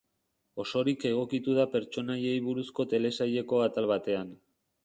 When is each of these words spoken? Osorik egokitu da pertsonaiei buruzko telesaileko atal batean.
Osorik 0.63 1.05
egokitu 1.09 1.57
da 1.59 1.67
pertsonaiei 1.75 2.33
buruzko 2.49 2.89
telesaileko 2.95 3.63
atal 3.67 3.91
batean. 3.97 4.35